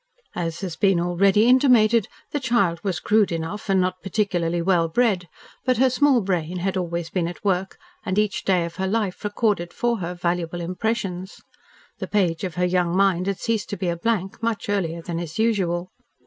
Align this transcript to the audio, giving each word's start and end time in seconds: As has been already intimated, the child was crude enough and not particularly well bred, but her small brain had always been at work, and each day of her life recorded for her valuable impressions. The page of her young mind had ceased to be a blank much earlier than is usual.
As 0.33 0.61
has 0.61 0.75
been 0.75 0.99
already 0.99 1.45
intimated, 1.47 2.07
the 2.31 2.39
child 2.39 2.83
was 2.83 2.99
crude 2.99 3.31
enough 3.31 3.69
and 3.69 3.79
not 3.79 4.01
particularly 4.01 4.59
well 4.59 4.87
bred, 4.87 5.29
but 5.63 5.77
her 5.77 5.91
small 5.91 6.21
brain 6.21 6.57
had 6.57 6.75
always 6.75 7.11
been 7.11 7.27
at 7.27 7.45
work, 7.45 7.77
and 8.03 8.17
each 8.17 8.43
day 8.43 8.65
of 8.65 8.77
her 8.77 8.87
life 8.87 9.23
recorded 9.23 9.71
for 9.71 9.97
her 9.99 10.15
valuable 10.15 10.59
impressions. 10.59 11.43
The 11.99 12.07
page 12.07 12.43
of 12.43 12.55
her 12.55 12.65
young 12.65 12.97
mind 12.97 13.27
had 13.27 13.39
ceased 13.39 13.69
to 13.69 13.77
be 13.77 13.89
a 13.89 13.95
blank 13.95 14.41
much 14.41 14.69
earlier 14.69 15.03
than 15.03 15.19
is 15.19 15.37
usual. 15.37 15.91